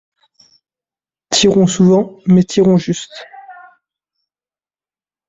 [1.29, 3.27] Tirons souvent, mais tirons juste.